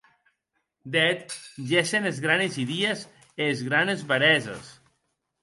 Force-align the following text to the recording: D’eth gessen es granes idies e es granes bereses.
D’eth 0.93 1.33
gessen 1.69 2.07
es 2.11 2.17
granes 2.25 2.55
idies 2.63 2.99
e 3.41 3.51
es 3.53 3.59
granes 3.69 4.01
bereses. 4.11 4.65